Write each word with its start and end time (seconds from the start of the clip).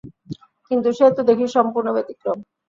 কিন্তু 0.71 0.89
সে 0.97 1.05
তো 1.17 1.21
দেখি 1.29 1.45
সম্পূর্ণ 1.55 1.87
ব্যাতিক্রম! 1.95 2.37